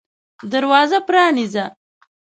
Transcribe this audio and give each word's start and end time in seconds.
دروازه 0.51 0.97
پرانیزه! 1.07 1.65